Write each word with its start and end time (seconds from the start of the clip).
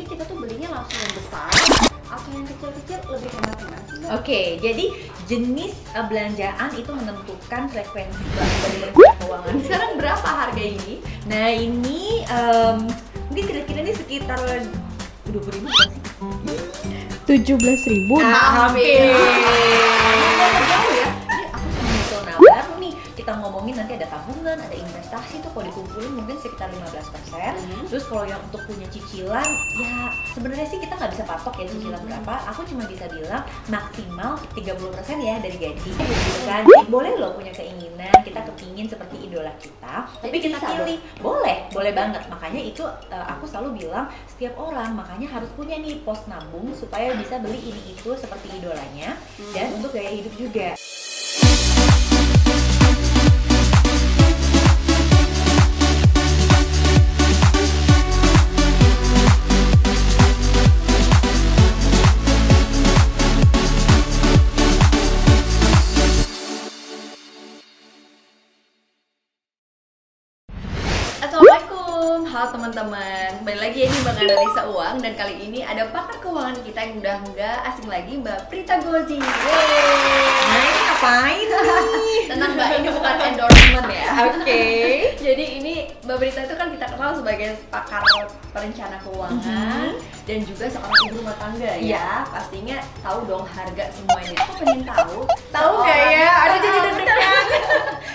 Ini 0.00 0.08
kita 0.08 0.24
tuh 0.24 0.40
belinya 0.40 0.80
langsung 0.80 0.96
yang 0.96 1.12
besar 1.12 1.52
atau 2.08 2.28
yang 2.32 2.48
kecil-kecil 2.48 3.04
lebih 3.04 3.30
hemat 3.36 3.56
sih 3.60 3.68
Mbak? 4.00 4.10
Oke, 4.16 4.40
jadi 4.56 4.84
jenis 5.28 5.76
uh, 5.92 6.08
belanjaan 6.08 6.72
itu 6.72 6.88
menentukan 6.88 7.62
frekuensi 7.68 8.24
belanja 8.32 9.12
keuangan. 9.20 9.54
Sekarang 9.68 9.90
berapa 10.00 10.24
harga 10.24 10.64
ini? 10.64 11.04
Nah 11.28 11.52
ini 11.52 12.24
em, 12.32 12.88
mungkin 13.28 13.44
kira-kira 13.44 13.84
ini 13.84 13.92
sekitar 13.92 14.40
dua 15.28 15.44
puluh 15.44 15.52
ribu 15.52 15.68
sih? 15.68 15.92
Tujuh 17.28 17.60
belas 17.60 17.84
ribu. 17.84 18.24
hampir. 18.24 19.04
Nggak 19.04 20.89
kita 23.30 23.46
ngomongin 23.46 23.78
nanti 23.78 23.94
ada 23.94 24.10
tabungan, 24.10 24.58
ada 24.58 24.74
investasi 24.74 25.38
tuh 25.38 25.54
kalau 25.54 25.62
dikumpulin 25.70 26.18
mungkin 26.18 26.34
sekitar 26.42 26.66
15% 26.66 27.54
Mhm. 27.62 27.86
Terus 27.86 28.02
kalau 28.10 28.26
yang 28.26 28.42
untuk 28.42 28.58
punya 28.66 28.90
cicilan, 28.90 29.46
ya 29.78 30.10
sebenarnya 30.34 30.66
sih 30.66 30.82
kita 30.82 30.98
nggak 30.98 31.14
bisa 31.14 31.22
patok 31.30 31.54
ya 31.62 31.70
cicilan 31.70 32.02
Mhm. 32.02 32.06
berapa. 32.10 32.34
Aku 32.50 32.66
cuma 32.66 32.82
bisa 32.90 33.06
bilang 33.06 33.46
maksimal 33.70 34.34
30% 34.50 35.22
ya 35.22 35.38
dari 35.38 35.62
gaji. 35.62 35.90
Gitu 35.94 36.40
kan. 36.42 36.66
Jadi 36.66 36.90
boleh 36.90 37.12
loh 37.22 37.30
punya 37.38 37.54
keinginan, 37.54 38.10
kita 38.26 38.42
kepingin 38.50 38.90
seperti 38.90 39.22
idola 39.22 39.54
kita, 39.62 39.94
tapi 40.10 40.36
kita 40.42 40.58
pilih. 40.58 40.98
Boleh, 41.22 41.70
boleh 41.70 41.92
banget. 41.94 42.26
Makanya 42.26 42.58
itu 42.58 42.82
eh, 43.14 43.26
aku 43.30 43.46
selalu 43.46 43.86
bilang 43.86 44.10
setiap 44.26 44.58
orang 44.58 44.90
makanya 44.98 45.38
harus 45.38 45.54
punya 45.54 45.78
nih 45.78 46.02
pos 46.02 46.26
nabung 46.26 46.74
supaya 46.74 47.14
bisa 47.14 47.38
beli 47.38 47.62
ini 47.62 47.94
itu 47.94 48.10
seperti 48.18 48.58
idolanya 48.58 49.14
dan 49.54 49.70
untuk 49.78 49.94
gaya 49.94 50.10
hidup 50.10 50.34
juga. 50.34 50.74
Assalamualaikum, 71.30 72.26
halo 72.26 72.50
teman-teman 72.50 73.30
Kembali 73.38 73.58
lagi 73.62 73.78
ya 73.78 73.86
ini 73.86 73.98
Mbak 74.02 74.18
Analisa 74.18 74.62
Uang 74.66 74.98
Dan 74.98 75.14
kali 75.14 75.38
ini 75.40 75.62
ada 75.62 75.86
pakar 75.86 76.18
keuangan 76.18 76.58
kita 76.58 76.82
yang 76.82 76.98
udah 76.98 77.16
nggak 77.22 77.56
asing 77.70 77.86
lagi 77.86 78.18
Mbak 78.18 78.50
Prita 78.50 78.82
Gozi 78.82 79.14
Yeay. 79.14 79.30
Nah, 80.42 80.58
ini 80.58 80.80
ngapain 80.82 81.46
nih? 81.54 82.20
Tenang 82.26 82.50
Mbak, 82.50 82.68
ini 82.74 82.88
bukan 82.90 83.14
endorsement 83.22 83.86
ya 83.86 84.06
Oke. 84.26 84.62
Jadi 85.22 85.44
ini 85.54 85.74
Mbak 86.02 86.16
Prita 86.18 86.40
itu 86.42 86.54
kan 86.58 86.66
kita 86.66 86.86
kenal 86.90 87.14
sebagai 87.14 87.48
pakar 87.70 88.02
perencana 88.50 88.98
keuangan 88.98 89.94
Dan 90.26 90.38
juga 90.42 90.66
seorang 90.66 90.98
ibu 91.06 91.22
rumah 91.22 91.38
tangga 91.38 91.62
ya 91.62 91.94
Iya. 91.94 92.08
Pastinya 92.26 92.82
tahu 93.06 93.22
dong 93.24 93.46
harga 93.46 93.86
semuanya 93.94 94.34
Aku 94.34 94.52
pengen 94.58 94.82
tahu 94.82 95.30
Tahu 95.54 95.70
nggak 95.78 95.98
ya? 96.10 96.26
Aduh, 96.42 96.58
jadi 96.58 96.74
Ah, 96.74 96.82
deg-degan. 96.82 96.94
bener. 96.98 97.18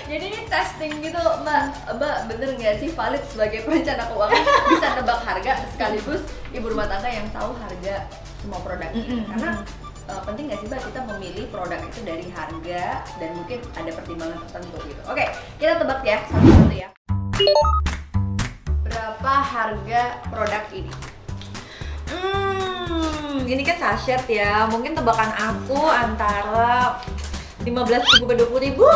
Jadi 0.06 0.26
ini 0.28 0.40
testing 0.56 0.94
gitu 1.04 1.20
Mbak 1.20 1.62
Mbak 2.00 2.16
bener 2.32 2.50
nggak 2.56 2.76
sih 2.80 2.90
valid 2.96 3.24
sebagai 3.28 3.68
perencana 3.68 4.08
keuangan 4.08 4.44
Bisa 4.72 4.88
nebak 4.96 5.20
harga 5.28 5.52
sekaligus 5.76 6.22
ibu 6.56 6.66
rumah 6.72 6.88
tangga 6.88 7.12
yang 7.12 7.28
tahu 7.36 7.52
harga 7.60 8.08
semua 8.40 8.60
produk 8.64 8.90
Mm-mm, 8.96 9.28
Karena 9.28 9.50
eh, 10.08 10.22
penting 10.24 10.44
nggak 10.48 10.60
sih 10.64 10.68
Mbak 10.72 10.82
kita 10.88 11.00
memilih 11.12 11.46
produk 11.52 11.80
itu 11.84 12.00
dari 12.08 12.26
harga 12.32 12.84
dan 13.20 13.30
mungkin 13.36 13.60
ada 13.76 13.92
pertimbangan 13.92 14.40
tertentu 14.48 14.78
gitu 14.88 15.02
Oke 15.12 15.26
kita 15.60 15.74
tebak 15.76 16.00
ya 16.08 16.18
satu-satu 16.32 16.72
ya 16.72 16.90
Berapa 18.88 19.34
harga 19.44 20.02
produk 20.32 20.64
ini? 20.72 20.94
Hmm, 22.06 23.44
ini 23.44 23.66
kan 23.66 23.76
sachet 23.76 24.24
ya. 24.30 24.70
Mungkin 24.72 24.96
tebakan 24.96 25.34
aku 25.36 25.90
antara 25.90 27.02
15 27.66 27.76
ribu 28.16 28.26
ke 28.30 28.36
20 28.40 28.66
ribu. 28.72 28.88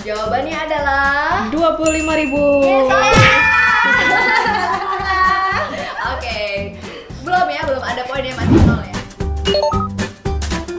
Jawabannya 0.00 0.56
adalah 0.56 1.44
Dua 1.52 1.76
puluh 1.76 1.92
lima 1.92 2.16
ribu. 2.16 2.40
Oke, 6.10 6.40
belum 7.20 7.46
ya, 7.48 7.60
belum 7.68 7.82
ada 7.84 8.02
poinnya 8.08 8.32
masih 8.32 8.60
nol 8.64 8.80
ya. 8.80 8.96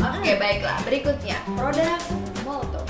Oke, 0.02 0.32
baiklah. 0.36 0.78
Berikutnya, 0.84 1.38
produk 1.54 2.02
Molto. 2.42 2.82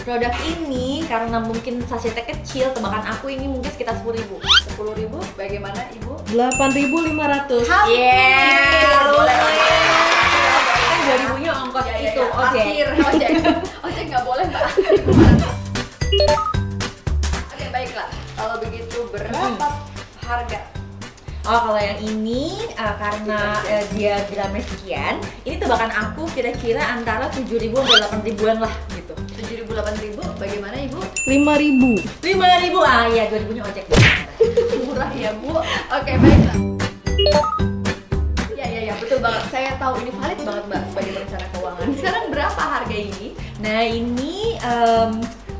Produk 0.00 0.32
ini 0.42 1.04
karena 1.04 1.38
mungkin 1.38 1.84
sachetnya 1.84 2.24
kecil, 2.24 2.72
tebakan 2.72 3.04
aku 3.06 3.28
ini 3.28 3.44
mungkin 3.44 3.68
sekitar 3.68 4.00
10 4.00 4.16
ribu. 4.16 4.40
10.000 4.40 4.80
ribu, 4.96 5.18
bagaimana 5.36 5.84
ibu? 5.92 6.16
Delapan 6.26 6.70
ribu 6.72 7.04
lima 7.04 7.24
ratus. 7.28 7.68
Yeah, 7.86 9.12
boleh. 9.12 9.36
2 11.06 11.22
ribunya 11.22 11.52
ongkos 11.54 11.84
Ya, 11.84 11.94
ya, 11.94 12.10
itu, 12.10 12.22
ya. 12.22 12.32
ojek. 12.32 12.64
Parkir, 12.64 12.88
ojek. 13.12 13.30
Ojek 13.84 14.04
nggak 14.08 14.24
boleh 14.24 14.44
mbak. 14.48 14.64
Oh 21.46 21.62
kalau 21.62 21.78
yang 21.78 22.02
ini 22.02 22.58
uh, 22.74 22.98
karena 22.98 23.54
uh, 23.62 23.84
dia 23.94 24.18
gramnya 24.26 24.66
sekian, 24.66 25.22
ini 25.46 25.62
tebakan 25.62 25.94
aku 25.94 26.26
kira-kira 26.34 26.82
antara 26.82 27.30
7 27.30 27.46
ribu 27.54 27.78
sampai 27.86 28.26
8 28.26 28.26
ribuan 28.34 28.58
lah 28.58 28.74
gitu. 28.90 29.14
7.000 29.38 29.62
8.000 29.62 30.42
bagaimana 30.42 30.74
ibu? 30.74 30.98
Lima 31.30 31.54
ribu. 31.54 32.02
5 32.18 32.34
ribu, 32.66 32.78
ah 32.82 33.06
iya 33.06 33.30
2 33.30 33.46
ribunya 33.46 33.62
ojek. 33.62 33.86
Murah 34.90 35.14
ya 35.14 35.30
bu. 35.38 35.54
Oke, 35.94 36.12
baiklah. 36.18 36.58
Ya 38.58 38.66
ya 38.66 38.80
ya 38.90 38.94
betul 38.98 39.22
banget. 39.22 39.46
Saya 39.46 39.78
tahu 39.78 40.02
ini 40.02 40.10
valid 40.18 40.42
banget 40.42 40.64
mbak 40.66 40.82
sebagai 40.90 41.10
perencana 41.14 41.46
keuangan. 41.54 41.86
Sekarang 41.94 42.24
berapa 42.34 42.62
harga 42.74 42.96
ini? 42.98 43.38
Nah 43.62 43.86
ini 43.86 44.58
em, 44.66 45.10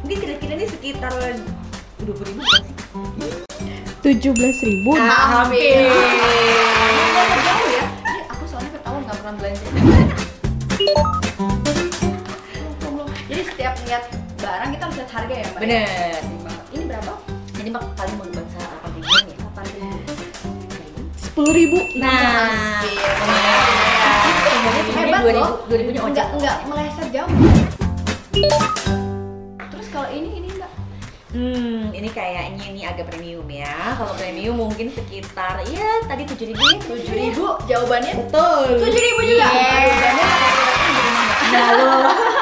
mungkin 0.02 0.18
kira-kira 0.18 0.52
ini 0.58 0.66
sekitar 0.66 1.14
20 1.14 2.10
ribu 2.10 2.42
kan 2.42 2.58
sih? 2.66 2.74
Tujuh 4.06 4.38
belas 4.38 4.62
ribu. 4.62 4.94
Hampir. 4.94 5.90
Nggak 5.90 7.26
jauh 7.42 7.66
ya. 7.74 7.82
Ini 8.06 8.22
aku 8.30 8.46
soalnya 8.46 8.70
ketahuan 8.78 9.02
nggak 9.02 9.18
pernah 9.18 9.34
belanja. 9.34 9.66
Jadi 13.26 13.42
setiap 13.50 13.74
lihat 13.82 14.06
barang 14.38 14.70
kita 14.78 14.82
harus 14.86 14.96
lihat 15.02 15.10
harga 15.10 15.34
ya 15.34 15.46
mbak? 15.50 15.58
Bener. 15.58 16.22
Ini 16.70 16.86
berapa? 16.86 17.12
Ini 17.58 17.68
mak 17.74 17.82
paling 17.98 18.14
membangsa 18.14 18.62
8 18.86 18.94
ribuan 18.94 19.26
ya? 19.26 19.36
8.000. 19.42 21.18
Sepuluh 21.18 21.50
ribu. 21.50 21.78
Nah, 21.98 22.46
Hampir. 22.78 22.94
sebenarnya 24.86 25.02
Hebat 25.02 25.18
2 25.18 25.34
ribu, 25.34 25.42
loh. 25.42 25.66
2 25.66 25.82
ribunya 25.82 25.98
ojek. 26.06 26.14
Enggak, 26.14 26.30
enggak 26.38 26.56
meleset 26.70 27.10
jauh. 27.10 27.30
Kayaknya 32.16 32.64
ini 32.72 32.80
agak 32.88 33.12
premium 33.12 33.44
ya. 33.44 33.92
Kalau 34.00 34.16
premium 34.16 34.56
mungkin 34.56 34.88
sekitar 34.88 35.60
ya 35.68 36.00
tadi 36.08 36.24
7 36.24 36.48
ribu 36.48 36.64
ya. 36.64 36.80
7 36.80 37.12
ribu 37.12 37.46
jawabannya 37.68 38.12
Betul. 38.24 38.80
7 38.80 38.88
ribu 38.88 39.20
juga. 39.28 39.46
Yeah. 39.52 39.76
Jawabannya? 39.84 40.26
Nah, 41.52 41.68
lo. 41.76 41.92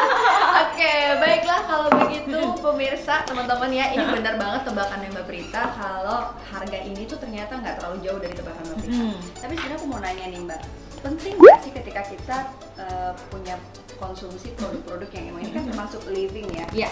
Oke, 0.65 0.95
baiklah 1.19 1.61
kalau 1.67 1.89
begitu 1.91 2.39
pemirsa 2.63 3.27
teman-teman 3.27 3.71
ya 3.75 3.91
ini 3.91 4.07
benar 4.07 4.39
banget 4.39 4.71
tebakannya 4.71 5.11
Mbak 5.11 5.27
Prita 5.27 5.63
kalau 5.75 6.31
harga 6.39 6.79
ini 6.79 7.03
tuh 7.11 7.19
ternyata 7.19 7.59
nggak 7.59 7.83
terlalu 7.83 7.99
jauh 8.07 8.21
dari 8.23 8.35
tebakan 8.39 8.63
Mbak 8.71 8.79
Prita. 8.87 9.03
Hmm. 9.03 9.19
Tapi 9.43 9.53
sebenarnya 9.59 9.79
aku 9.83 9.87
mau 9.91 9.99
nanya 9.99 10.25
nih 10.31 10.41
Mbak, 10.47 10.61
penting 11.03 11.35
nggak 11.43 11.59
sih 11.67 11.73
ketika 11.75 12.03
kita 12.07 12.39
eh, 12.79 13.13
punya 13.35 13.55
konsumsi 13.99 14.55
produk-produk 14.55 15.11
yang 15.15 15.25
emang 15.35 15.43
ini 15.47 15.53
kan 15.55 15.65
termasuk 15.67 16.03
living 16.11 16.47
ya? 16.55 16.67
Ya, 16.75 16.91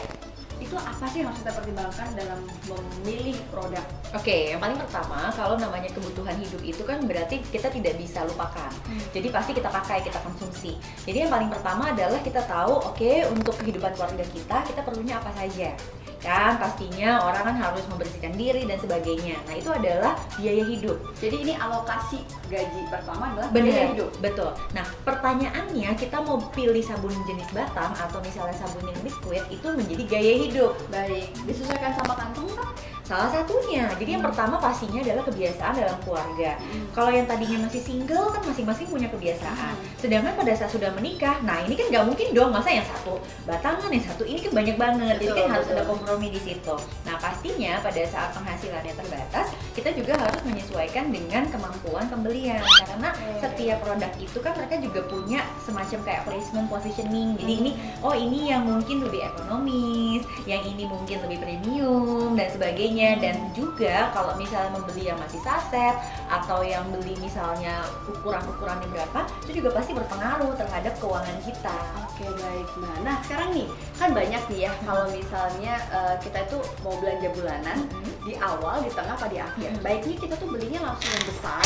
Itu 0.62 0.78
apa 0.78 1.04
sih 1.10 1.26
yang 1.26 1.34
harus 1.34 1.42
kita 1.42 1.52
pertimbangkan 1.58 2.08
dalam 2.14 2.38
memilih 2.70 3.34
produk? 3.50 3.82
Oke, 4.14 4.54
yang 4.54 4.62
paling 4.62 4.78
pertama 4.78 5.34
kalau 5.34 5.58
namanya 5.58 5.90
kebutuhan 5.90 6.38
hidup 6.38 6.62
itu 6.62 6.82
kan 6.86 7.02
berarti 7.02 7.42
kita 7.50 7.66
tidak 7.66 7.98
bisa 7.98 8.22
lupakan. 8.22 8.70
Jadi 9.10 9.28
pasti 9.34 9.50
kita 9.58 9.66
pakai, 9.74 10.06
kita 10.06 10.22
konsumsi. 10.22 10.78
Jadi 11.02 11.26
yang 11.26 11.32
paling 11.34 11.50
pertama 11.50 11.90
adalah 11.90 12.22
kita 12.22 12.46
tahu, 12.46 12.78
oke 12.94 13.12
untuk 13.34 13.58
kehidupan 13.58 13.90
keluarga 13.98 14.22
kita 14.30 14.62
kita 14.62 14.80
perlunya 14.86 15.18
apa 15.18 15.34
saja. 15.34 15.74
Kan 16.22 16.54
pastinya 16.62 17.18
orang 17.26 17.42
kan 17.50 17.56
harus 17.58 17.82
membersihkan 17.90 18.32
diri 18.38 18.62
dan 18.62 18.78
sebagainya. 18.78 19.42
Nah 19.50 19.54
itu 19.58 19.70
adalah 19.74 20.14
biaya 20.38 20.62
hidup. 20.62 20.96
Jadi 21.18 21.36
ini 21.42 21.52
alokasi 21.58 22.22
gaji 22.46 22.80
pertama 22.86 23.34
adalah 23.34 23.50
biaya 23.50 23.66
Benar, 23.66 23.86
hidup. 23.98 24.10
betul. 24.22 24.50
Nah, 24.70 24.86
pertanyaannya 25.02 25.90
kita 25.98 26.22
mau 26.22 26.38
pilih 26.54 26.80
sabun 26.80 27.10
jenis 27.26 27.50
batang 27.50 27.90
atau 27.98 28.22
misalnya 28.22 28.54
sabun 28.54 28.86
yang 28.86 29.00
liquid 29.02 29.42
itu 29.50 29.66
menjadi 29.66 30.04
gaya 30.06 30.34
hidup. 30.46 30.72
Baik, 30.94 31.26
disesuaikan 31.44 31.92
sama 31.98 32.14
kantong 32.14 32.48
kan? 32.54 32.70
Salah 33.02 33.28
satunya. 33.28 33.90
Jadi 33.98 34.10
yang 34.14 34.24
pertama 34.24 34.56
pastinya 34.62 35.02
adalah 35.02 35.26
kebiasaan 35.26 35.74
dalam 35.74 35.98
keluarga. 36.06 36.54
Kalau 36.94 37.10
yang 37.10 37.26
tadinya 37.26 37.66
masih 37.66 37.82
single 37.82 38.30
kan 38.30 38.42
masing-masing 38.46 38.86
punya 38.88 39.08
kebiasaan. 39.10 39.74
Hmm. 39.74 39.98
Sedangkan 39.98 40.32
pada 40.38 40.52
saat 40.54 40.70
sudah 40.70 40.90
menikah, 40.94 41.36
nah 41.42 41.58
ini 41.66 41.74
kan 41.74 41.90
nggak 41.90 42.04
mungkin 42.06 42.26
dong 42.30 42.50
masa 42.54 42.70
yang 42.70 42.86
satu 42.86 43.18
batangan, 43.44 43.90
yang 43.90 44.06
satu 44.06 44.22
ini 44.22 44.38
kan 44.38 44.52
banyak 44.54 44.76
banget. 44.78 45.14
Jadi 45.18 45.26
Betul, 45.26 45.38
kan 45.42 45.50
harus 45.58 45.66
betul. 45.66 45.76
ada 45.76 45.84
kompromi 45.90 46.28
di 46.30 46.40
situ. 46.40 46.74
Nah 47.02 47.14
pastinya 47.18 47.72
pada 47.82 48.02
saat 48.06 48.30
penghasilannya 48.38 48.94
terbatas, 48.94 49.46
kita 49.74 49.90
juga 49.98 50.14
harus 50.16 50.40
menyesuaikan 50.46 51.10
dengan 51.10 51.42
kemampuan 51.50 52.06
pembelian. 52.06 52.62
karena 52.82 53.14
Oke. 53.14 53.40
setiap 53.40 53.78
produk 53.82 54.12
itu 54.20 54.38
kan 54.42 54.52
mereka 54.58 54.74
juga 54.82 55.00
punya 55.06 55.40
semacam 55.62 55.98
kayak 56.04 56.22
placement 56.28 56.68
positioning 56.68 57.34
jadi 57.40 57.52
ini 57.62 57.70
oh 58.04 58.12
ini 58.12 58.52
yang 58.52 58.62
mungkin 58.68 59.00
lebih 59.06 59.22
ekonomis 59.22 60.22
yang 60.44 60.62
ini 60.66 60.84
mungkin 60.84 61.22
lebih 61.24 61.38
premium 61.40 62.34
dan 62.36 62.48
sebagainya 62.52 62.91
dan 62.94 63.36
juga 63.56 64.12
kalau 64.12 64.36
misalnya 64.36 64.76
membeli 64.76 65.08
yang 65.08 65.18
masih 65.20 65.40
saset 65.40 65.96
atau 66.28 66.60
yang 66.60 66.84
beli 66.92 67.16
misalnya 67.18 67.84
ukuran-ukurannya 68.08 68.88
berapa 68.92 69.24
itu 69.48 69.64
juga 69.64 69.80
pasti 69.80 69.96
berpengaruh 69.96 70.52
terhadap 70.56 70.94
keuangan 71.00 71.38
kita 71.44 71.76
Oke 72.12 72.28
baik 72.28 72.68
mbak. 72.76 72.96
Nah 73.08 73.16
sekarang 73.24 73.50
nih 73.56 73.68
kan 73.96 74.12
banyak 74.12 74.42
nih 74.52 74.60
ya 74.68 74.72
kalau 74.84 75.08
misalnya 75.10 75.74
eh, 75.90 76.14
kita 76.20 76.38
itu 76.44 76.58
mau 76.84 76.94
belanja 77.00 77.28
bulanan 77.32 77.78
di 78.22 78.36
awal, 78.38 78.84
di 78.84 78.90
tengah, 78.94 79.16
apa 79.16 79.26
di 79.32 79.38
akhir. 79.40 79.70
Hmm. 79.74 79.82
Baiknya 79.82 80.16
kita 80.20 80.34
tuh 80.38 80.48
belinya 80.52 80.80
langsung 80.92 81.10
yang 81.10 81.26
besar 81.26 81.64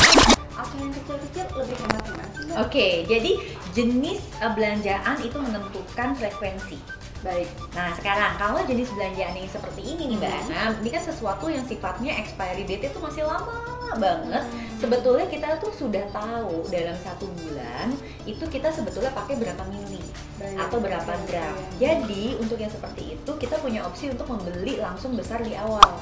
atau 0.57 0.75
yang 0.81 0.93
kecil-kecil 0.95 1.45
lebih 1.61 1.77
hemat? 1.77 2.29
Oke, 2.63 3.05
jadi 3.05 3.31
jenis 3.75 4.23
eh, 4.41 4.51
belanjaan 4.55 5.15
itu 5.21 5.37
menentukan 5.37 6.09
frekuensi. 6.17 6.79
Baik. 7.19 7.49
Nah 7.73 7.89
sekarang 7.93 8.37
kalau 8.37 8.61
jenis 8.63 8.93
belanjaan 8.93 9.33
yang 9.33 9.49
seperti 9.49 9.81
ini 9.83 10.13
nih 10.13 10.17
Mbak 10.17 10.31
Hmm. 10.31 10.51
Ana, 10.53 10.61
ini 10.77 10.89
kan 10.89 11.01
sesuatu 11.01 11.45
yang 11.49 11.65
sifatnya 11.65 12.13
expiry 12.15 12.63
date 12.63 12.87
itu 12.87 12.99
masih 13.01 13.25
lama 13.25 13.57
banget. 13.97 14.43
Hmm. 14.45 14.65
Sebetulnya 14.77 15.25
kita 15.25 15.57
tuh 15.57 15.73
sudah 15.73 16.05
tahu 16.13 16.69
dalam 16.69 16.93
satu 17.01 17.25
bulan 17.33 17.89
itu 18.23 18.45
kita 18.45 18.69
sebetulnya 18.69 19.09
pakai 19.09 19.33
berapa 19.35 19.63
mili 19.65 20.03
Baik. 20.37 20.57
atau 20.61 20.77
berapa 20.77 21.11
Oke, 21.11 21.33
gram. 21.33 21.53
oke. 21.55 21.65
Jadi 21.81 22.23
untuk 22.37 22.57
yang 22.57 22.69
seperti 22.69 23.17
itu 23.17 23.31
kita 23.35 23.57
punya 23.57 23.81
opsi 23.81 24.13
untuk 24.13 24.29
membeli 24.29 24.77
langsung 24.77 25.17
besar 25.17 25.41
di 25.41 25.57
awal, 25.57 25.97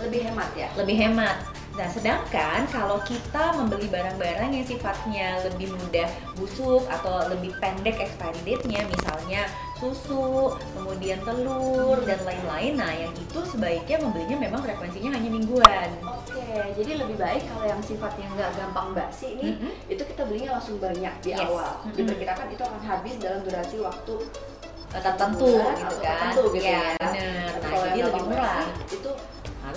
lebih 0.00 0.24
hemat 0.24 0.48
ya. 0.56 0.72
lebih 0.74 0.96
hemat. 0.96 1.36
Nah, 1.74 1.90
sedangkan 1.90 2.70
kalau 2.70 3.02
kita 3.02 3.50
membeli 3.52 3.90
barang-barang 3.90 4.46
yang 4.48 4.62
sifatnya 4.62 5.42
lebih 5.42 5.74
mudah 5.74 6.06
busuk 6.34 6.86
atau 6.86 7.26
lebih 7.28 7.50
pendek 7.58 7.98
expiry 7.98 8.38
date-nya, 8.46 8.86
misalnya 8.86 9.42
susu, 9.74 10.54
kemudian 10.70 11.18
telur 11.20 11.98
dan 12.06 12.22
lain-lain. 12.22 12.78
Nah, 12.78 12.94
yang 12.94 13.10
itu 13.12 13.42
sebaiknya 13.42 13.98
membelinya 14.00 14.38
memang 14.38 14.62
frekuensinya 14.62 15.10
hanya 15.12 15.26
mingguan. 15.26 15.88
Oke, 16.06 16.46
jadi 16.78 16.90
lebih 16.94 17.18
baik 17.18 17.42
kalau 17.50 17.66
yang 17.66 17.82
sifatnya 17.82 18.30
nggak 18.30 18.50
gampang 18.54 18.94
basi 18.94 19.34
ini 19.34 19.58
Mm-mm. 19.58 19.72
itu 19.90 20.02
kita 20.06 20.22
belinya 20.24 20.54
langsung 20.56 20.78
banyak 20.78 21.14
di 21.20 21.30
Yes. 21.34 21.42
awal. 21.42 21.82
Mm-mm. 21.82 21.96
Diperkirakan 21.98 22.46
itu 22.54 22.62
akan 22.62 22.82
habis 22.86 23.14
dalam 23.18 23.40
durasi 23.42 23.76
waktu 23.82 24.14
tertentu 24.94 25.58
gitu 25.74 25.96
kan. 25.98 26.30
tertentu 26.30 26.42
gitu 26.54 26.70
ya, 26.70 26.94
ya. 26.94 27.50
Tapi 27.50 27.66
Nah, 27.66 27.82
jadi 27.90 28.00
lebih 28.06 28.22
murah. 28.30 28.62
basi, 28.62 28.70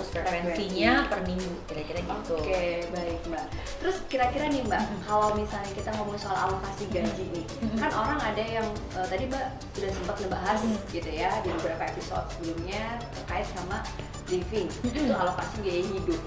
frekuensinya 0.08 1.06
per 1.06 1.20
minggu 1.22 1.52
kira-kira 1.64 2.00
gitu. 2.00 2.34
Oke, 2.34 2.64
baik 2.88 3.20
Mbak. 3.24 3.46
Terus 3.78 3.96
kira-kira 4.06 4.46
nih 4.48 4.62
Mbak, 4.64 4.82
kalau 5.04 5.34
misalnya 5.34 5.72
kita 5.72 5.90
ngomong 5.94 6.16
soal 6.16 6.36
alokasi 6.38 6.84
gaji 6.88 7.24
nih, 7.30 7.44
Mhm. 7.62 7.76
kan 7.76 7.90
orang 7.92 8.18
ada 8.18 8.42
yang 8.42 8.66
eh, 8.94 9.06
tadi 9.06 9.24
Mbak 9.26 9.46
sudah 9.72 9.90
sempat 9.92 10.16
ngebahas 10.18 10.58
Mhm. 10.62 10.76
gitu 10.90 11.10
ya 11.10 11.30
di 11.40 11.48
beberapa 11.52 11.84
episode 11.86 12.26
sebelumnya 12.32 12.82
terkait 13.12 13.46
sama 13.52 13.84
living, 14.28 14.68
itu 14.84 15.00
alokasi 15.08 15.56
gaya 15.64 15.82
hidup. 15.82 16.20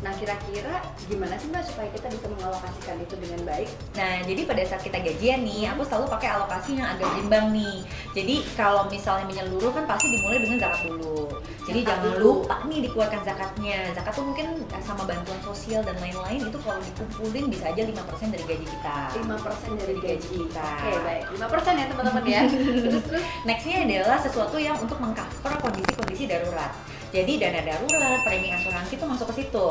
Nah 0.00 0.12
kira-kira 0.14 0.80
gimana 1.06 1.34
sih 1.34 1.50
Mbak 1.50 1.62
supaya 1.66 1.88
kita 1.90 2.06
bisa 2.10 2.26
mengalokasikan 2.30 2.96
itu 3.02 3.14
dengan 3.18 3.40
baik? 3.44 3.68
Nah, 3.94 4.22
jadi 4.22 4.40
pada 4.46 4.62
saat 4.62 4.82
kita 4.82 4.98
gajian 5.00 5.42
nih, 5.42 5.66
aku 5.70 5.82
selalu 5.82 6.06
pakai 6.08 6.28
alokasi 6.38 6.78
yang 6.78 6.88
agak 6.94 7.06
berimbang 7.14 7.46
nih. 7.50 7.76
Jadi 8.14 8.34
kalau 8.54 8.86
misalnya 8.86 9.26
menyeluruh 9.26 9.72
kan 9.74 9.84
pasti 9.86 10.06
dimulai 10.08 10.38
dengan 10.38 10.58
zakat 10.62 10.80
dulu. 10.86 11.26
Jadi 11.68 11.80
Zakat 11.84 11.90
jangan 12.00 12.12
dulu. 12.16 12.30
lupa 12.40 12.56
nih 12.64 12.78
dikeluarkan 12.88 13.20
zakatnya. 13.26 13.78
Zakat 13.92 14.12
tuh 14.16 14.24
mungkin 14.24 14.46
sama 14.80 15.02
bantuan 15.04 15.40
sosial 15.44 15.80
dan 15.84 15.96
lain-lain 16.00 16.40
itu 16.40 16.58
kalau 16.64 16.80
dikumpulin 16.80 17.44
bisa 17.52 17.64
aja 17.68 17.82
5% 17.84 18.32
dari 18.32 18.44
gaji 18.46 18.66
kita. 18.66 18.96
5% 19.20 19.76
dari 19.76 19.86
Dari 19.88 19.94
gaji 20.00 20.16
gaji 20.18 20.28
kita. 20.48 20.68
Oke, 20.80 20.92
baik. 21.04 21.22
5% 21.36 21.80
ya 21.80 21.84
teman-teman 21.90 22.22
ya. 22.24 22.40
terus 22.88 23.04
terus 23.04 23.24
Nextnya 23.44 23.76
adalah 23.84 24.18
sesuatu 24.20 24.56
yang 24.56 24.76
untuk 24.80 24.98
mengcover 24.98 25.52
kondisi-kondisi 25.60 26.24
darurat. 26.24 26.72
Jadi 27.08 27.40
dana 27.40 27.60
darurat, 27.64 28.20
premi 28.22 28.52
asuransi 28.52 29.00
itu 29.00 29.04
masuk 29.08 29.32
ke 29.32 29.44
situ. 29.44 29.68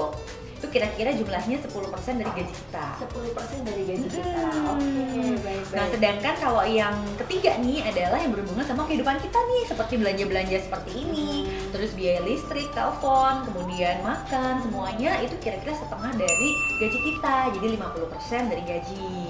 Itu 0.58 0.74
kira-kira 0.74 1.14
jumlahnya 1.14 1.62
10% 1.62 2.18
dari 2.18 2.32
gaji 2.34 2.50
kita. 2.50 2.86
10% 2.98 3.62
dari 3.62 3.82
gaji 3.86 4.08
kita. 4.10 4.42
Hmm. 4.42 4.74
Oke, 4.74 5.38
baik. 5.46 5.64
Nah, 5.70 5.86
sedangkan 5.94 6.34
kalau 6.42 6.66
yang 6.66 6.98
ketiga 7.22 7.62
nih 7.62 7.86
adalah 7.86 8.18
yang 8.18 8.34
berhubungan 8.34 8.66
sama 8.66 8.90
kehidupan 8.90 9.22
kita 9.22 9.38
nih, 9.38 9.64
seperti 9.70 9.94
belanja-belanja 10.02 10.58
seperti 10.66 10.92
ini, 11.06 11.46
Hmm. 11.46 11.70
terus 11.78 11.94
biaya 11.94 12.26
listrik, 12.26 12.74
telepon, 12.74 13.46
kemudian 13.46 14.02
makan, 14.02 14.66
semuanya 14.66 15.22
itu 15.22 15.38
kira-kira 15.38 15.78
setengah 15.78 16.18
dari 16.18 16.50
gaji 16.82 17.00
kita, 17.06 17.36
jadi 17.54 17.68
50% 17.78 18.50
dari 18.50 18.64
gaji. 18.66 19.27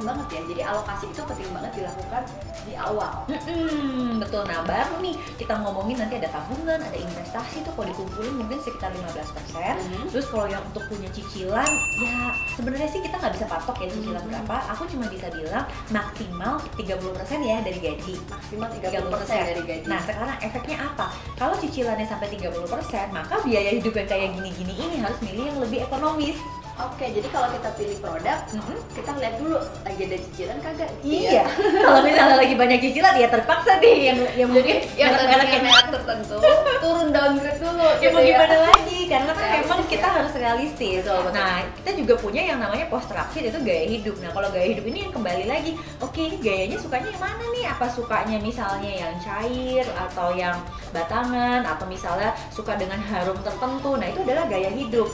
Keren 0.00 0.16
banget 0.16 0.28
ya. 0.32 0.40
Jadi 0.48 0.62
alokasi 0.64 1.04
itu 1.12 1.20
penting 1.28 1.48
banget 1.52 1.72
dilakukan 1.76 2.22
di 2.64 2.72
awal. 2.72 3.12
Mm-mm, 3.28 4.16
betul. 4.16 4.42
Nah, 4.48 4.64
baru 4.64 4.96
nih 5.04 5.12
kita 5.36 5.60
ngomongin 5.60 6.00
nanti 6.00 6.16
ada 6.16 6.32
tabungan, 6.32 6.80
ada 6.80 6.96
investasi 6.96 7.60
tuh 7.60 7.72
kalau 7.76 7.86
dikumpulin 7.92 8.32
mungkin 8.40 8.56
sekitar 8.64 8.96
15%. 8.96 9.76
Mhm. 9.76 10.08
Terus 10.08 10.26
kalau 10.32 10.48
yang 10.48 10.64
untuk 10.64 10.88
punya 10.88 11.12
cicilan, 11.12 11.68
ya 12.00 12.32
sebenarnya 12.56 12.88
sih 12.88 13.04
kita 13.04 13.20
nggak 13.20 13.34
bisa 13.36 13.44
patok 13.44 13.76
ya 13.84 13.88
cicilan 13.92 14.22
Mhm. 14.24 14.28
berapa. 14.32 14.56
Aku 14.72 14.82
cuma 14.88 15.04
bisa 15.12 15.28
bilang 15.28 15.64
maksimal 15.92 16.54
30% 16.80 17.40
ya 17.44 17.60
dari 17.60 17.76
gaji. 17.76 18.14
Maksimal 18.24 18.68
30% 18.72 19.44
dari 19.52 19.62
gaji. 19.68 19.84
Nah 19.84 20.00
sekarang 20.00 20.38
efeknya 20.40 20.76
apa? 20.80 21.12
Kalau 21.36 21.54
cicilannya 21.60 22.08
sampai 22.08 22.32
30% 22.32 23.12
maka 23.12 23.36
biaya 23.44 23.76
hidup 23.76 23.92
yang 23.92 24.08
kayak 24.08 24.32
gini-gini 24.32 24.72
ini 24.80 24.96
harus 25.04 25.20
milih 25.20 25.44
yang 25.44 25.60
lebih 25.60 25.84
ekonomis 25.84 26.40
Oke, 26.80 27.04
jadi 27.12 27.28
kalau 27.28 27.48
kita 27.52 27.68
pilih 27.76 27.98
produk, 28.00 28.38
Mm-mm. 28.56 28.78
kita 28.96 29.10
lihat 29.20 29.34
dulu 29.36 29.58
lagi 29.84 30.02
ada 30.08 30.16
cicilan 30.16 30.58
kagak. 30.64 30.88
gitu 31.04 31.28
Iya, 31.28 31.44
kalau 31.84 32.00
misalnya 32.00 32.36
lagi 32.40 32.54
banyak 32.56 32.78
cicilan 32.80 33.14
ya 33.20 33.28
terpaksa 33.28 33.76
deh 33.80 33.96
yang 34.00 34.18
yang 34.32 34.48
mungkin 34.48 34.80
Yang 34.96 35.12
yang 35.28 35.64
merek 35.64 35.88
tertentu 35.92 36.36
turun 36.80 37.08
downgrade 37.12 37.60
dulu. 37.60 37.88
ya 38.02 38.08
gitu 38.08 38.16
mau 38.16 38.22
gimana 38.24 38.56
lagi 38.72 38.98
karena 39.10 39.30
kan 39.36 39.44
Realistis 39.44 39.64
memang 39.68 39.80
ya. 39.80 39.88
kita 39.92 40.08
harus 40.08 40.32
realistis. 40.32 41.00
Betul, 41.04 41.20
betul. 41.28 41.32
Nah 41.36 41.56
kita 41.76 41.90
juga 42.00 42.14
punya 42.16 42.42
yang 42.48 42.58
namanya 42.58 42.86
post 42.88 43.06
structure 43.12 43.44
itu 43.44 43.58
gaya 43.60 43.84
hidup. 43.84 44.16
Nah 44.24 44.30
kalau 44.32 44.48
gaya 44.48 44.66
hidup 44.72 44.84
ini 44.88 44.98
yang 45.04 45.12
kembali 45.12 45.44
lagi, 45.46 45.72
oke 46.00 46.20
ini 46.20 46.36
gayanya 46.40 46.76
sukanya 46.80 47.08
yang 47.12 47.22
mana 47.22 47.44
nih? 47.52 47.64
Apa 47.68 47.86
sukanya 47.92 48.36
misalnya 48.40 48.90
yang 48.90 49.14
cair 49.20 49.84
atau 49.92 50.32
yang 50.32 50.56
batangan 50.90 51.60
atau 51.68 51.84
misalnya 51.84 52.32
suka 52.48 52.74
dengan 52.80 52.98
harum 53.04 53.36
tertentu? 53.44 54.00
Nah 54.00 54.06
itu 54.08 54.20
adalah 54.24 54.48
gaya 54.48 54.70
hidup. 54.72 55.08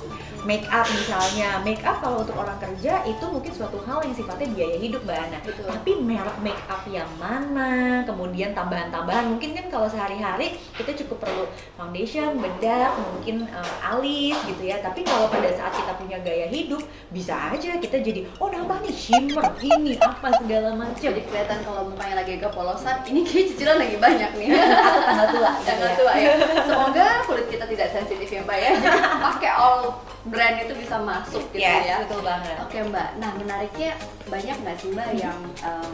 Make 0.46 0.70
up 0.70 0.86
misalnya, 0.86 1.58
make 1.66 1.82
up 1.82 1.98
kalau 1.98 2.22
untuk 2.22 2.38
orang 2.38 2.54
kerja 2.62 3.02
itu 3.02 3.24
mungkin 3.26 3.50
suatu 3.50 3.82
hal 3.82 3.98
yang 4.06 4.14
sifatnya 4.14 4.46
biaya 4.54 4.78
hidup 4.78 5.02
mbak 5.02 5.18
Ana. 5.18 5.38
Betul. 5.42 5.66
Tapi 5.66 5.90
merek 5.98 6.38
make 6.38 6.62
up 6.70 6.86
yang 6.86 7.10
mana, 7.18 8.06
kemudian 8.06 8.54
tambahan-tambahan 8.54 9.26
mungkin 9.26 9.58
kan 9.58 9.66
kalau 9.66 9.90
sehari-hari 9.90 10.54
kita 10.78 10.94
cukup 11.02 11.26
perlu 11.26 11.50
foundation, 11.74 12.38
bedak, 12.38 12.94
mungkin 12.94 13.50
eh, 13.50 13.90
alis 13.90 14.38
gitu 14.46 14.62
ya. 14.70 14.78
Tapi 14.78 15.02
kalau 15.02 15.26
pada 15.26 15.50
saat 15.50 15.74
kita 15.74 15.98
punya 15.98 16.22
gaya 16.22 16.46
hidup, 16.46 16.86
bisa 17.10 17.34
aja 17.50 17.82
kita 17.82 17.98
jadi 17.98 18.30
oh 18.38 18.46
nambah 18.46 18.86
nih 18.86 18.94
shimmer 18.94 19.50
ini 19.58 19.98
apa 19.98 20.30
segala 20.38 20.78
macam. 20.78 21.10
Jadi 21.10 21.26
kelihatan 21.26 21.58
kalau 21.66 21.90
mukanya 21.90 22.22
lagi 22.22 22.38
agak 22.38 22.54
polosan, 22.54 23.02
ini 23.10 23.26
kayak 23.26 23.50
cicilan 23.50 23.82
lagi 23.82 23.98
banyak 23.98 24.30
nih. 24.38 24.48
Atau 24.54 25.02
tanggal 25.02 25.26
tua. 25.34 25.50
gitu 25.58 25.66
Tanggal 25.66 25.90
ya. 25.90 25.98
tua 25.98 26.12
ya. 26.14 26.30
Semoga 26.70 27.06
kulit 27.26 27.46
kita 27.50 27.66
tidak 27.66 27.88
sensitif 27.90 28.28
ya 28.30 28.40
Mbak 28.46 28.58
ya. 28.62 28.70
Jadi 28.78 28.98
pakai 29.26 29.50
all 29.50 29.82
brand 30.26 30.56
itu 30.58 30.74
bisa 30.74 30.96
masuk 30.98 31.42
gitu 31.50 31.62
Yes, 31.62 31.86
ya. 31.86 31.96
betul 32.02 32.20
banget. 32.20 32.56
Oke 32.58 32.78
Mbak, 32.82 33.08
nah 33.16 33.30
menariknya 33.32 33.90
banyak 34.26 34.56
nggak 34.56 34.76
sih 34.76 34.88
Mbak 34.90 35.08
yang 35.14 35.38
em, 35.60 35.92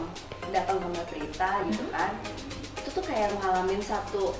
datang 0.49 0.77
ke 0.77 0.87
Mbak 0.87 1.05
Prita 1.07 1.51
gitu 1.65 1.83
Mhm. 1.83 1.91
kan? 1.91 2.11
Itu 2.75 2.89
tuh 2.91 3.03
kayak 3.03 3.29
ngalamin 3.35 3.79
satu 3.79 4.33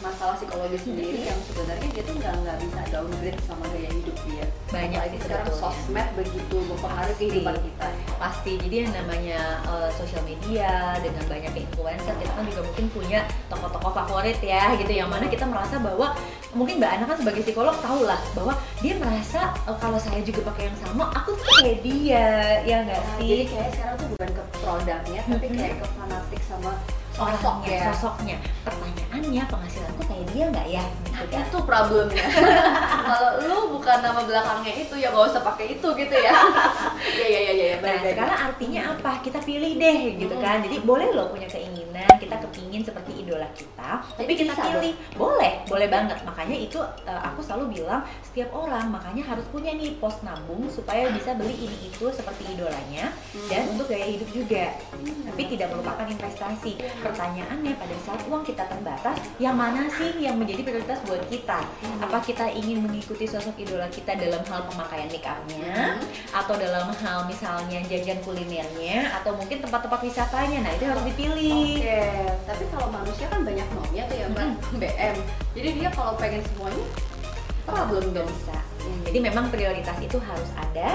masalah 0.00 0.32
psikologis 0.32 0.80
sendiri 0.80 1.20
yang 1.22 1.36
sebenarnya 1.44 1.84
dia 1.92 2.00
tuh 2.00 2.16
nggak 2.16 2.32
nggak 2.34 2.56
bisa 2.58 2.80
downgrade 2.88 3.36
sama 3.44 3.68
gaya 3.68 3.90
hidup 3.90 4.16
dia. 4.24 4.46
Banyak 4.70 4.96
Apalagi 4.96 5.12
sih 5.12 5.20
sekarang 5.22 5.48
sosmed 5.52 6.08
begitu 6.16 6.56
mempengaruhi 6.58 7.16
kehidupan 7.20 7.56
kita. 7.60 7.88
pasti. 8.16 8.52
Jadi 8.58 8.74
yang 8.80 8.92
namanya 8.94 9.40
eh, 9.62 9.90
sosial 9.92 10.24
media 10.24 10.72
dengan 10.98 11.24
banyak 11.26 11.52
influencer 11.54 12.16
kita 12.16 12.32
kan 12.32 12.44
juga 12.44 12.60
mungkin 12.64 12.86
punya 12.88 13.20
tokoh-tokoh 13.48 13.92
favorit 13.94 14.40
ya 14.40 14.72
gitu. 14.74 14.88
Yang 14.90 15.08
mana 15.10 15.24
kita 15.26 15.44
merasa 15.44 15.76
bahwa 15.76 16.16
mungkin 16.52 16.76
mbak 16.76 16.90
Ana 16.92 17.04
kan 17.04 17.16
sebagai 17.16 17.40
psikolog 17.40 17.76
tahu 17.78 18.02
lah 18.02 18.18
bahwa 18.32 18.52
dia 18.78 18.94
merasa 18.94 19.40
eh, 19.62 19.76
kalau 19.76 19.96
saya 19.96 20.18
juga 20.20 20.42
pakai 20.44 20.66
yang 20.66 20.78
sama 20.78 21.06
aku 21.12 21.34
tuh 21.34 21.46
kayak 21.58 21.78
dia 21.80 22.26
ya 22.60 22.76
nggak 22.82 22.98
Nah, 22.98 23.14
sih? 23.16 23.26
jadi 23.28 23.44
kayak 23.46 23.68
sekarang 23.72 23.94
tuh 23.96 24.08
bukan 24.08 24.28
ke 24.30 24.42
produknya 24.56 25.20
tapi 25.24 25.46
kayak 25.48 25.74
ke 25.78 25.86
fanatik 25.92 26.40
sama 26.44 26.72
sosok 27.20 27.54
orangnya 27.60 27.68
ya 27.70 27.82
sosoknya 27.92 28.36
pertanyaannya 28.64 29.42
penghasilanku 29.46 30.02
kayak 30.04 30.26
dia 30.30 30.44
nggak 30.48 30.66
ya 30.68 30.84
gitu 30.88 31.24
kan 31.28 31.42
itu 31.44 31.58
problemnya 31.60 32.24
kalau 33.08 33.30
lu 33.42 33.58
bukan 33.74 33.98
nama 34.00 34.20
belakangnya 34.24 34.72
itu 34.78 34.94
ya 34.96 35.08
gak 35.10 35.26
usah 35.28 35.42
pakai 35.42 35.76
itu 35.76 35.88
gitu 35.92 36.14
ya 36.16 36.32
ya 37.20 37.26
ya 37.26 37.40
ya 37.40 37.52
ya, 37.52 37.66
ya. 37.66 37.76
Nah, 37.80 37.96
sekarang 38.02 38.38
artinya 38.46 38.80
apa? 38.92 39.12
Kita 39.20 39.38
pilih 39.40 39.76
deh 39.76 39.98
gitu 40.16 40.30
Hmm. 40.30 40.42
kan. 40.42 40.56
Jadi 40.62 40.76
boleh 40.80 41.10
loh 41.10 41.28
punya 41.28 41.44
keinginan, 41.44 42.08
kita 42.16 42.38
kepingin 42.38 42.80
seperti 42.80 43.12
idola 43.18 43.48
kita, 43.52 44.00
tapi 44.14 44.24
Jadi 44.30 44.32
kita 44.38 44.52
bisa 44.52 44.62
pilih. 44.70 44.92
Boleh, 45.14 45.52
boleh 45.66 45.88
banget. 45.88 46.18
Makanya 46.22 46.56
itu 46.56 46.78
uh, 46.78 47.20
aku 47.24 47.40
selalu 47.40 47.76
bilang 47.76 48.00
setiap 48.22 48.52
orang 48.52 48.88
makanya 48.88 49.26
harus 49.26 49.44
punya 49.48 49.72
nih 49.72 49.98
pos 49.98 50.22
nabung 50.22 50.68
supaya 50.68 51.10
bisa 51.10 51.34
beli 51.34 51.52
ini 51.58 51.90
itu 51.90 52.04
seperti 52.08 52.46
idolanya 52.48 53.10
Hmm. 53.34 53.48
dan 53.48 53.62
untuk 53.68 53.86
gaya 53.86 54.06
hidup 54.06 54.28
juga. 54.30 54.64
Tapi 55.26 55.42
tidak 55.48 55.68
melupakan 55.70 56.06
investasi. 56.06 56.72
Pertanyaannya 57.10 57.74
pada 57.74 57.96
saat 58.06 58.22
uang 58.30 58.46
kita 58.46 58.62
terbatas, 58.70 59.18
yang 59.42 59.58
mana 59.58 59.90
sih 59.90 60.14
yang 60.22 60.38
menjadi 60.38 60.62
prioritas 60.62 61.02
buat 61.10 61.18
kita? 61.26 61.58
Hmm. 61.58 62.06
Apa 62.06 62.22
kita 62.22 62.46
ingin 62.54 62.86
mengikuti 62.86 63.26
sosok 63.26 63.58
idola 63.58 63.90
kita 63.90 64.14
dalam 64.14 64.38
hal 64.46 64.62
pemakaian 64.70 65.10
make 65.10 65.26
upnya, 65.26 65.98
atau 66.30 66.54
dalam 66.54 66.86
hal 66.94 67.26
misalnya 67.26 67.82
jajan 67.90 68.22
kulinernya, 68.22 69.10
atau 69.18 69.34
mungkin 69.34 69.58
tempat-tempat 69.58 70.00
wisatanya? 70.06 70.62
Nah 70.62 70.72
itu 70.78 70.84
harus 70.86 71.02
dipilih. 71.10 71.82
Oke, 71.82 72.02
tapi 72.46 72.64
kalau 72.70 72.88
manusia 72.94 73.26
kan 73.26 73.42
banyak 73.42 73.66
maunya 73.74 74.02
tuh 74.06 74.16
ya 74.16 74.26
mbak 74.30 74.48
BM. 74.78 75.16
Jadi 75.58 75.68
dia 75.82 75.90
kalau 75.90 76.14
pengen 76.14 76.46
semuanya 76.54 76.84
problem 77.72 78.04
nggak 78.10 78.26
dong. 78.26 78.30
bisa. 78.30 78.56
Jadi 79.10 79.18
memang 79.26 79.50
prioritas 79.50 79.96
itu 79.98 80.22
harus 80.22 80.50
ada, 80.54 80.86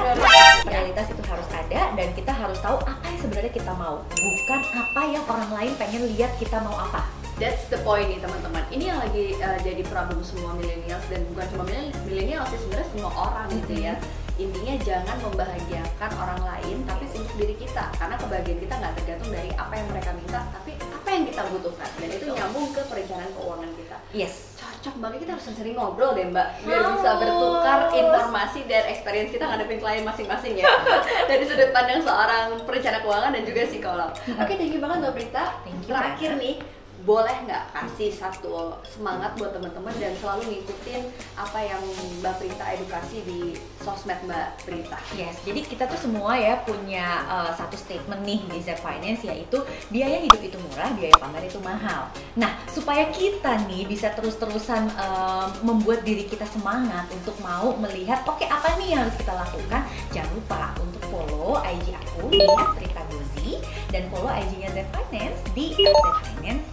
Prioritas. 0.63 1.07
itu 1.11 1.23
harus 1.27 1.47
ada, 1.51 1.81
dan 1.99 2.07
kita 2.15 2.31
harus 2.31 2.57
tahu 2.63 2.79
apa 2.87 3.03
yang 3.11 3.19
sebenarnya 3.19 3.51
kita 3.51 3.71
mau, 3.75 4.01
bukan 4.07 4.61
apa 4.71 5.01
yang 5.11 5.23
orang 5.27 5.51
lain 5.51 5.73
pengen 5.75 6.03
lihat 6.15 6.31
kita 6.39 6.63
mau 6.63 6.79
apa. 6.79 7.03
That's 7.35 7.67
the 7.67 7.83
point 7.83 8.07
nih 8.07 8.23
teman-teman. 8.23 8.63
Ini 8.71 8.95
yang 8.95 8.99
lagi 9.03 9.35
uh, 9.43 9.59
jadi 9.59 9.83
problem 9.91 10.23
semua 10.23 10.55
millennials 10.55 11.03
dan 11.11 11.27
bukan 11.27 11.45
cuma 11.51 11.63
millennials 12.07 12.47
sih 12.55 12.59
sebenarnya 12.63 12.87
semua 12.95 13.11
orang 13.11 13.47
gitu 13.51 13.73
ya. 13.83 13.99
Intinya 14.39 14.75
jangan 14.83 15.17
membahagiakan 15.19 16.11
orang 16.15 16.41
lain 16.43 16.75
tapi 16.87 17.03
untuk 17.11 17.35
diri 17.35 17.55
kita 17.59 17.91
karena 17.99 18.15
kebahagiaan 18.15 18.59
kita 18.63 18.73
nggak 18.79 18.93
tergantung 18.99 19.31
dari 19.35 19.51
apa 19.55 19.73
yang 19.75 19.87
mereka 19.91 20.09
minta 20.15 20.39
tapi 20.51 20.71
apa 20.79 21.07
yang 21.11 21.23
kita 21.27 21.41
butuhkan 21.51 21.89
dan 21.99 22.09
itu 22.11 22.25
nyambung 22.31 22.67
ke 22.71 22.81
perencanaan 22.87 23.31
keuangan 23.35 23.71
kita. 23.75 23.97
Yes. 24.15 24.54
Cocok 24.85 25.01
banget 25.01 25.25
kita 25.25 25.33
harus 25.33 25.49
sering 25.49 25.73
ngobrol 25.73 26.13
deh 26.13 26.29
mbak 26.29 26.61
biar 26.61 26.85
bisa 26.93 27.17
Harus. 27.17 27.25
bertukar 27.25 27.79
informasi 27.89 28.69
dan 28.69 28.85
experience 28.85 29.33
kita 29.33 29.49
ngadepin 29.49 29.81
klien 29.81 30.05
masing-masing 30.05 30.61
ya 30.61 30.69
dari 31.29 31.41
sudut 31.41 31.73
pandang 31.73 32.05
seorang 32.05 32.53
perencana 32.69 33.01
keuangan 33.01 33.33
dan 33.33 33.43
juga 33.49 33.65
psikolog. 33.65 34.13
Oke, 34.37 34.53
thank 34.53 34.69
you 34.69 34.77
banget 34.77 35.01
mbak 35.01 35.13
Prita. 35.17 35.57
Thank 35.65 35.81
you, 35.81 35.89
Terakhir 35.89 36.29
nih, 36.37 36.61
boleh 37.05 37.45
nggak 37.45 37.69
kasih 37.69 38.09
satu 38.09 38.81
semangat 38.81 39.37
buat 39.37 39.53
teman-teman 39.53 39.93
dan 40.01 40.17
selalu 40.17 40.57
ngikutin 40.57 41.05
apa 41.37 41.59
yang 41.61 41.81
Mbak 42.19 42.35
Prita 42.41 42.65
edukasi 42.73 43.21
di 43.21 43.53
sosmed 43.85 44.17
Mbak 44.25 44.65
Prita. 44.65 44.97
Yes, 45.13 45.37
jadi 45.45 45.61
kita 45.61 45.85
tuh 45.85 46.01
semua 46.01 46.33
ya 46.33 46.65
punya 46.65 47.29
uh, 47.29 47.53
satu 47.53 47.77
statement 47.77 48.25
nih 48.25 48.41
di 48.49 48.57
Z 48.57 48.81
Finance 48.81 49.21
yaitu 49.21 49.61
biaya 49.93 50.17
hidup 50.17 50.41
itu 50.41 50.57
murah, 50.57 50.89
biaya 50.97 51.13
pamer 51.21 51.45
itu 51.45 51.61
mahal. 51.61 52.09
Nah, 52.33 52.57
supaya 52.65 53.05
kita 53.13 53.69
nih 53.69 53.85
bisa 53.85 54.09
terus-terusan 54.17 54.89
uh, 54.97 55.47
membuat 55.61 56.01
diri 56.01 56.25
kita 56.25 56.49
semangat 56.49 57.05
untuk 57.13 57.37
mau 57.45 57.77
melihat 57.77 58.25
oke 58.25 58.49
apa 58.49 58.81
nih 58.81 58.97
yang 58.97 59.05
harus 59.05 59.15
kita 59.21 59.33
lakukan, 59.37 59.81
jangan 60.09 60.31
lupa 60.33 60.73
untuk 60.81 61.05
follow 61.13 61.61
IG 61.61 61.93
aku 61.93 62.33
di 62.33 62.41
@pritagozi 62.49 63.61
dan 63.93 64.09
follow 64.09 64.33
IG-nya 64.33 64.73
Z 64.73 64.89
Finance 64.89 65.39
di 65.53 65.77
@zfinance 65.77 66.64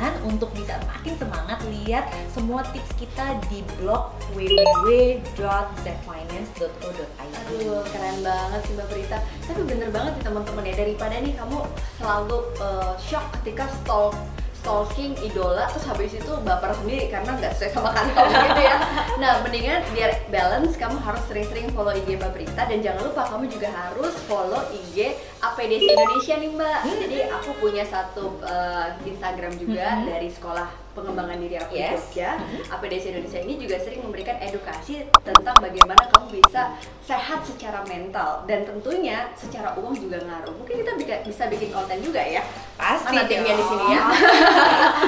dan 0.00 0.16
untuk 0.24 0.48
bisa 0.56 0.80
makin 0.88 1.12
semangat 1.20 1.60
lihat 1.68 2.08
semua 2.32 2.64
tips 2.72 2.96
kita 2.96 3.36
di 3.52 3.60
blog 3.76 4.16
www.zfinance.co.id. 4.32 7.04
Aduh, 7.20 7.84
keren 7.92 8.24
banget 8.24 8.60
sih 8.64 8.72
Mbak 8.80 8.88
Prita. 8.88 9.20
Tapi 9.44 9.60
bener 9.68 9.92
banget 9.92 10.16
nih 10.16 10.24
teman-teman 10.24 10.64
ya 10.64 10.80
daripada 10.80 11.20
nih 11.20 11.36
kamu 11.36 11.68
selalu 12.00 12.48
uh, 12.64 12.96
shock 12.96 13.28
ketika 13.40 13.68
stalk 13.84 14.16
stalking 14.60 15.16
idola 15.20 15.64
terus 15.68 15.84
habis 15.84 16.12
itu 16.12 16.32
baper 16.40 16.76
sendiri 16.76 17.08
karena 17.08 17.32
nggak 17.32 17.56
sesuai 17.56 17.72
sama 17.72 17.90
kantong 17.90 18.28
gitu 18.46 18.60
ya. 18.60 18.76
Nah, 19.16 19.40
mendingan 19.40 19.80
biar 19.90 20.10
balance 20.28 20.76
kamu 20.76 21.00
harus 21.00 21.22
sering-sering 21.26 21.72
follow 21.72 21.90
IG 21.90 22.16
Mbak 22.16 22.32
Prita 22.32 22.62
dan 22.64 22.78
jangan 22.80 23.02
lupa 23.02 23.22
kamu 23.26 23.48
juga 23.48 23.68
harus 23.68 24.12
follow 24.24 24.60
IG 24.70 25.16
APDC 25.40 25.84
Indonesia 25.90 26.34
nih 26.36 26.50
Mbak. 26.52 26.78
Jadi 27.00 27.18
aku 27.30 27.50
punya 27.56 27.84
satu 27.84 28.36
uh, 28.40 28.92
Instagram 29.02 29.56
juga 29.56 29.82
Mhm. 29.90 30.04
dari 30.06 30.28
sekolah 30.28 30.68
pengembangan 30.92 31.38
diri 31.38 31.56
aku 31.56 31.72
di 31.74 31.80
Yes. 31.80 32.10
Jogja. 32.10 32.30
APDC 32.70 33.04
Indonesia 33.14 33.40
ini 33.40 33.54
juga 33.58 33.76
sering 33.78 34.00
memberikan 34.02 34.36
edukasi 34.42 35.06
tentang 35.22 35.56
bagaimana 35.58 36.02
kamu 36.10 36.42
bisa 36.42 36.74
sehat 37.02 37.46
secara 37.46 37.82
mental 37.86 38.42
dan 38.46 38.66
tentunya 38.66 39.30
secara 39.38 39.74
uang 39.78 39.94
juga 39.94 40.18
ngaruh. 40.22 40.54
Mungkin 40.54 40.82
kita 40.82 40.92
bisa, 40.98 41.14
bisa 41.22 41.42
bikin 41.46 41.70
konten 41.70 41.98
juga 42.02 42.22
ya. 42.22 42.42
Pasti 42.74 43.14
Mana 43.14 43.28
timnya 43.28 43.54
di 43.54 43.64
sini 43.64 43.84
ya. 43.94 44.02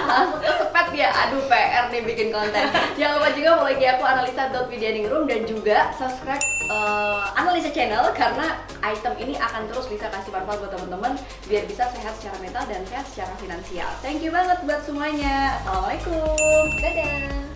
Langsung 0.07 0.41
kesepet 0.43 0.89
ya. 0.95 1.09
Aduh 1.27 1.43
PR 1.51 1.85
nih 1.91 2.03
bikin 2.07 2.29
konten. 2.31 2.65
Jangan 2.99 3.15
lupa 3.19 3.31
juga 3.35 3.51
follow 3.59 3.73
IG 3.73 3.83
aku 3.89 4.05
analisa.widianingrum 4.05 5.23
dan 5.27 5.41
juga 5.49 5.77
subscribe 5.97 6.52
eh, 6.73 7.23
analisa 7.37 7.71
channel 7.71 8.09
karena 8.17 8.65
item 8.81 9.15
ini 9.21 9.35
akan 9.37 9.69
terus 9.69 9.87
bisa 9.87 10.09
kasih 10.09 10.33
manfaat 10.33 10.59
buat 10.65 10.73
teman-teman 10.73 11.13
biar 11.47 11.65
bisa 11.69 11.87
sehat 11.93 12.17
secara 12.19 12.37
mental 12.41 12.65
dan 12.67 12.83
sehat 12.89 13.05
secara 13.07 13.33
finansial. 13.39 13.91
Thank 14.01 14.25
you 14.25 14.33
banget 14.33 14.59
buat 14.65 14.81
semuanya. 14.83 15.61
Assalamualaikum. 15.63 16.67
Dadah. 16.81 17.52